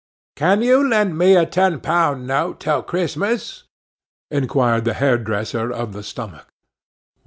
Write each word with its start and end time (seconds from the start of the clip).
'Can 0.35 0.63
you 0.63 0.89
lend 0.89 1.15
me 1.15 1.35
a 1.35 1.45
ten 1.45 1.79
pound 1.79 2.25
note 2.25 2.59
till 2.59 2.81
Christmas?' 2.81 3.65
inquired 4.31 4.83
the 4.83 4.95
hairdresser 4.95 5.71
of 5.71 5.93
the 5.93 6.01
stomach. 6.01 6.47